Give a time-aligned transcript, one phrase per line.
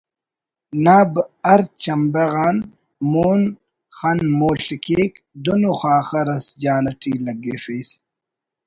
[0.83, 0.97] نا
[1.47, 2.57] ہر چمبہ غان
[3.11, 3.39] مون
[3.97, 7.89] خن مول/ کیک دن ءُ خاخر اس جان اٹی لگفیس